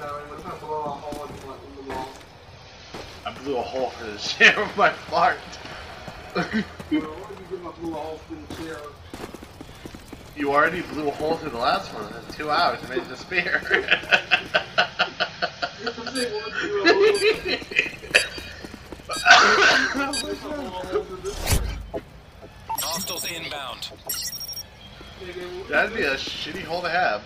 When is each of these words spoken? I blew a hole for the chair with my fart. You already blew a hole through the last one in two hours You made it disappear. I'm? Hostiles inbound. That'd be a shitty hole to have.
I 0.00 0.04
blew 3.42 3.56
a 3.56 3.62
hole 3.62 3.90
for 3.90 4.04
the 4.06 4.16
chair 4.18 4.54
with 4.56 4.76
my 4.76 4.90
fart. 4.90 5.38
You 10.36 10.52
already 10.52 10.82
blew 10.82 11.08
a 11.08 11.10
hole 11.10 11.36
through 11.36 11.50
the 11.50 11.58
last 11.58 11.92
one 11.92 12.04
in 12.04 12.32
two 12.32 12.48
hours 12.48 12.80
You 12.82 12.88
made 12.90 12.98
it 12.98 13.08
disappear. 13.08 13.60
I'm? 19.24 20.14
Hostiles 22.68 23.24
inbound. 23.24 23.90
That'd 25.68 25.96
be 25.96 26.04
a 26.04 26.14
shitty 26.14 26.62
hole 26.62 26.82
to 26.82 26.88
have. 26.88 27.24